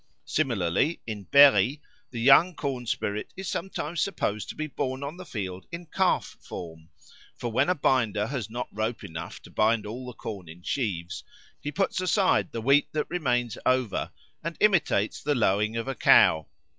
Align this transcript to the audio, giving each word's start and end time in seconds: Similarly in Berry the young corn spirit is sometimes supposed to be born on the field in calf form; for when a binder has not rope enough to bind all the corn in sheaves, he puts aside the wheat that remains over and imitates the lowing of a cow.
Similarly 0.25 0.99
in 1.05 1.25
Berry 1.25 1.79
the 2.09 2.19
young 2.19 2.55
corn 2.55 2.87
spirit 2.87 3.31
is 3.37 3.47
sometimes 3.47 4.01
supposed 4.01 4.49
to 4.49 4.55
be 4.55 4.65
born 4.65 5.03
on 5.03 5.15
the 5.17 5.27
field 5.27 5.67
in 5.71 5.85
calf 5.85 6.37
form; 6.41 6.89
for 7.37 7.51
when 7.51 7.69
a 7.69 7.75
binder 7.75 8.25
has 8.25 8.49
not 8.49 8.67
rope 8.71 9.03
enough 9.03 9.43
to 9.43 9.51
bind 9.51 9.85
all 9.85 10.07
the 10.07 10.13
corn 10.13 10.49
in 10.49 10.63
sheaves, 10.63 11.23
he 11.59 11.71
puts 11.71 12.01
aside 12.01 12.51
the 12.51 12.61
wheat 12.63 12.87
that 12.93 13.11
remains 13.11 13.59
over 13.63 14.11
and 14.43 14.57
imitates 14.59 15.21
the 15.21 15.35
lowing 15.35 15.77
of 15.77 15.87
a 15.87 15.93
cow. 15.93 16.47